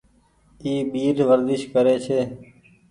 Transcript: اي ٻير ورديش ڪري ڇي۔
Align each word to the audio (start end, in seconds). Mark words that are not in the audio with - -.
اي 0.63 0.71
ٻير 0.91 1.17
ورديش 1.29 1.61
ڪري 1.73 1.95
ڇي۔ 2.05 2.19